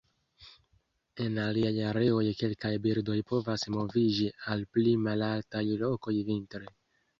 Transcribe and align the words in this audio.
En 1.25 1.35
aliaj 1.43 1.73
areoj, 1.89 2.23
kelkaj 2.39 2.73
birdoj 2.87 3.19
povas 3.33 3.67
moviĝi 3.77 4.27
al 4.57 4.67
pli 4.75 4.97
malaltaj 5.07 5.65
lokoj 5.87 6.19
vintre. 6.35 6.75